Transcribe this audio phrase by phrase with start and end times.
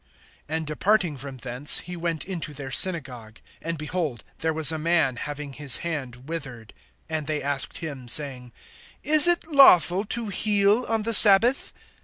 [0.49, 3.39] (9)And departing from thence, he went into their synagogue.
[3.63, 6.73] (10)And behold, there was a man, having his hand withered.
[7.07, 8.51] And they asked him, saying:
[9.03, 11.71] Is it lawful to heal on the sabbath?